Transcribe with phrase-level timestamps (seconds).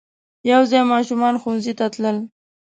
[0.51, 2.17] یو ځای ماشومان ښوونځی ته تلل.